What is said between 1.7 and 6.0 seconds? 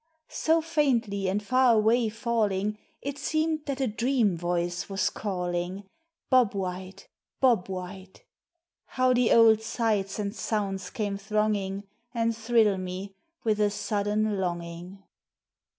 away falling It seemed that a dream voice was calling